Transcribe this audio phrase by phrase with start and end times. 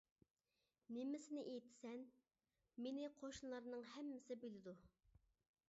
[0.95, 2.01] نېمىسىنى ئېيتىسەن؟
[2.87, 4.75] مېنى قوشنىلارنىڭ ھەممىسى بىلىدۇ.